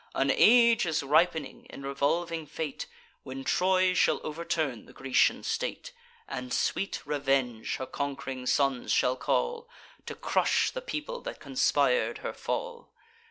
An 0.15 0.31
age 0.33 0.87
is 0.87 1.03
ripening 1.03 1.67
in 1.69 1.83
revolving 1.83 2.47
fate 2.47 2.87
When 3.21 3.43
Troy 3.43 3.93
shall 3.93 4.19
overturn 4.23 4.87
the 4.87 4.93
Grecian 4.93 5.43
state, 5.43 5.91
And 6.27 6.51
sweet 6.51 7.03
revenge 7.05 7.75
her 7.75 7.85
conqu'ring 7.85 8.47
sons 8.47 8.91
shall 8.91 9.15
call, 9.15 9.69
To 10.07 10.15
crush 10.15 10.71
the 10.71 10.81
people 10.81 11.21
that 11.21 11.39
conspir'd 11.39 12.17
her 12.23 12.33
fall. 12.33 12.89